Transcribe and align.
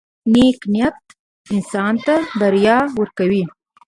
•نیک 0.33 0.59
نیت 0.73 0.97
انسان 1.53 1.93
ته 2.05 2.15
بریا 2.39 2.77
ورکوي. 2.99 3.43